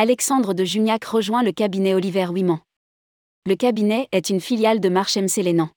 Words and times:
Alexandre 0.00 0.54
de 0.54 0.64
Juniac 0.64 1.04
rejoint 1.06 1.42
le 1.42 1.50
cabinet 1.50 1.92
Oliver 1.92 2.26
Ouiman. 2.26 2.60
Le 3.46 3.56
cabinet 3.56 4.06
est 4.12 4.30
une 4.30 4.40
filiale 4.40 4.78
de 4.78 4.88
Marchem 4.88 5.26
Célénan. 5.26 5.70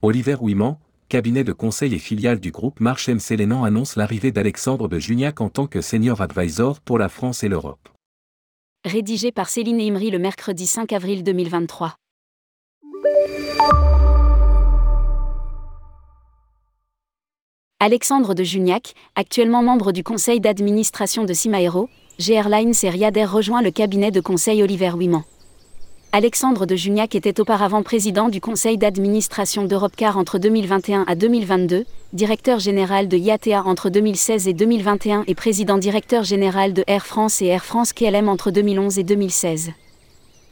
Oliver 0.00 0.36
Ouiman, 0.40 0.78
cabinet 1.08 1.42
de 1.42 1.52
conseil 1.52 1.92
et 1.92 1.98
filiale 1.98 2.38
du 2.38 2.52
groupe 2.52 2.78
Marchem 2.78 3.18
Célénan 3.18 3.64
annonce 3.64 3.96
l'arrivée 3.96 4.30
d'Alexandre 4.30 4.86
de 4.86 5.00
Juniac 5.00 5.40
en 5.40 5.48
tant 5.48 5.66
que 5.66 5.80
senior 5.80 6.20
advisor 6.20 6.78
pour 6.78 6.98
la 6.98 7.08
France 7.08 7.42
et 7.42 7.48
l'Europe. 7.48 7.88
Rédigé 8.84 9.32
par 9.32 9.48
Céline 9.48 9.80
Imri 9.80 10.12
le 10.12 10.20
mercredi 10.20 10.68
5 10.68 10.92
avril 10.92 11.24
2023. 11.24 11.96
Alexandre 17.80 18.34
de 18.34 18.44
Juniac, 18.44 18.94
actuellement 19.16 19.64
membre 19.64 19.90
du 19.90 20.04
conseil 20.04 20.38
d'administration 20.38 21.24
de 21.24 21.32
Cimaero, 21.32 21.88
GR 22.18 22.48
Lines 22.48 22.74
et 22.82 22.90
Riader 22.90 23.24
rejoint 23.24 23.62
le 23.62 23.70
cabinet 23.70 24.10
de 24.10 24.20
conseil 24.20 24.62
Oliver 24.62 24.90
Ouiman. 24.90 25.24
Alexandre 26.12 26.66
de 26.66 26.76
Juniac 26.76 27.14
était 27.14 27.40
auparavant 27.40 27.82
président 27.82 28.28
du 28.28 28.38
conseil 28.38 28.76
d'administration 28.76 29.64
d'Europecar 29.64 30.18
entre 30.18 30.38
2021 30.38 31.04
à 31.08 31.14
2022, 31.14 31.86
directeur 32.12 32.58
général 32.58 33.08
de 33.08 33.16
IATA 33.16 33.62
entre 33.64 33.88
2016 33.88 34.46
et 34.46 34.52
2021 34.52 35.24
et 35.26 35.34
président 35.34 35.78
directeur 35.78 36.22
général 36.22 36.74
de 36.74 36.84
Air 36.86 37.06
France 37.06 37.40
et 37.40 37.46
Air 37.46 37.64
France 37.64 37.94
KLM 37.94 38.28
entre 38.28 38.50
2011 38.50 38.98
et 38.98 39.04
2016. 39.04 39.72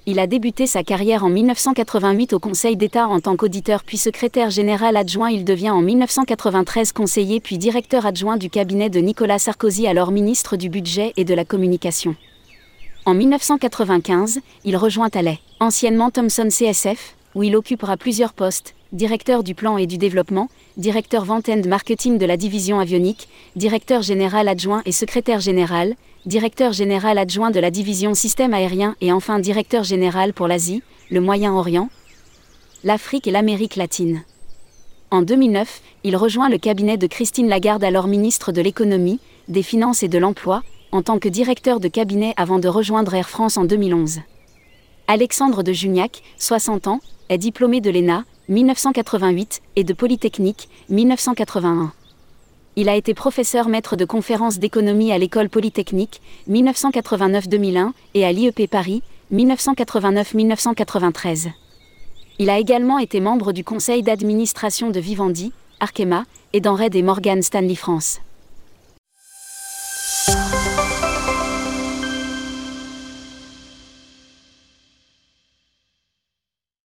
Il 0.07 0.19
a 0.19 0.27
débuté 0.27 0.67
sa 0.67 0.83
carrière 0.83 1.25
en 1.25 1.29
1988 1.29 2.33
au 2.33 2.39
Conseil 2.39 2.75
d'État 2.75 3.07
en 3.07 3.21
tant 3.21 3.37
qu'auditeur 3.37 3.85
puis 3.85 3.99
secrétaire 3.99 4.49
général 4.49 4.97
adjoint. 4.97 5.29
Il 5.31 5.45
devient 5.45 5.71
en 5.71 5.83
1993 5.83 6.93
conseiller 6.93 7.39
puis 7.39 7.59
directeur 7.59 8.07
adjoint 8.07 8.39
du 8.39 8.49
cabinet 8.49 8.89
de 8.89 8.99
Nicolas 9.01 9.39
Sarkozy 9.39 9.87
alors 9.87 10.11
ministre 10.11 10.57
du 10.57 10.71
Budget 10.71 11.13
et 11.19 11.25
de 11.25 11.35
la 11.35 11.45
Communication. 11.45 12.17
En 13.05 13.13
1995, 13.13 14.41
il 14.65 14.77
rejoint 14.77 15.11
Alais, 15.15 15.39
anciennement 15.59 16.11
Thomson 16.11 16.49
CSF, 16.49 17.15
où 17.35 17.43
il 17.43 17.55
occupera 17.55 17.99
plusieurs 17.99 18.33
postes, 18.33 18.75
directeur 18.93 19.45
du 19.45 19.55
plan 19.55 19.79
et 19.79 19.87
du 19.87 19.99
développement, 19.99 20.49
directeur 20.77 21.25
vente 21.25 21.49
and 21.49 21.63
marketing 21.67 22.19
de 22.19 22.27
la 22.27 22.37
division 22.37 22.81
avionique, 22.81 23.29
directeur 23.55 24.03
général 24.03 24.49
adjoint 24.49 24.83
et 24.85 24.93
secrétaire 24.93 25.41
général, 25.41 25.95
directeur 26.27 26.73
général 26.73 27.17
adjoint 27.19 27.51
de 27.51 27.61
la 27.61 27.71
division 27.71 28.15
système 28.15 28.53
aérien 28.53 28.97
et 29.01 29.13
enfin 29.13 29.39
directeur 29.39 29.85
général 29.85 30.33
pour 30.33 30.49
l'Asie, 30.49 30.83
le 31.11 31.21
Moyen-Orient, 31.21 31.89
l'Afrique 32.83 33.29
et 33.29 33.31
l'Amérique 33.31 33.77
latine. 33.77 34.23
En 35.13 35.23
2009, 35.23 35.83
il 36.05 36.17
rejoint 36.17 36.49
le 36.49 36.59
cabinet 36.59 36.97
de 36.97 37.07
Christine 37.07 37.49
Lagarde 37.49 37.85
alors 37.85 38.07
ministre 38.07 38.53
de 38.53 38.61
l'économie, 38.61 39.21
des 39.49 39.63
finances 39.63 40.03
et 40.03 40.09
de 40.09 40.19
l'emploi, 40.19 40.63
en 40.93 41.03
tant 41.03 41.19
que 41.19 41.29
directeur 41.29 41.79
de 41.79 41.89
cabinet 41.89 42.35
avant 42.37 42.59
de 42.59 42.69
rejoindre 42.69 43.15
Air 43.15 43.29
France 43.29 43.57
en 43.57 43.65
2011. 43.65 44.21
Alexandre 45.07 45.63
de 45.63 45.73
Juniac, 45.73 46.23
60 46.39 46.87
ans, 46.87 47.01
est 47.29 47.39
diplômé 47.39 47.81
de 47.81 47.91
l'ENA, 47.91 48.25
1988, 48.51 49.63
et 49.77 49.85
de 49.85 49.93
Polytechnique, 49.93 50.69
1981. 50.89 51.93
Il 52.75 52.89
a 52.89 52.97
été 52.97 53.15
professeur 53.15 53.69
maître 53.69 53.95
de 53.95 54.05
conférences 54.05 54.59
d'économie 54.59 55.13
à 55.13 55.19
l'École 55.19 55.49
Polytechnique, 55.49 56.21
1989-2001, 56.51 57.93
et 58.15 58.25
à 58.25 58.33
l'IEP 58.33 58.69
Paris, 58.69 59.05
1989-1993. 59.33 61.53
Il 62.41 62.51
a 62.51 62.59
également 62.59 62.99
été 62.99 63.21
membre 63.21 63.53
du 63.53 63.63
conseil 63.63 64.03
d'administration 64.03 64.91
de 64.91 64.99
Vivendi, 64.99 65.53
Arkema, 65.79 66.25
et 66.53 66.61
d'Enred 66.61 66.97
et 66.97 67.03
Morgan 67.03 67.43
Stanley 67.43 67.77
France. 67.77 68.21